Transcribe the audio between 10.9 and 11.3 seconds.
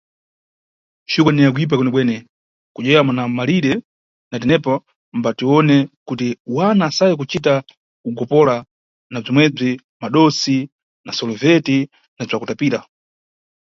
na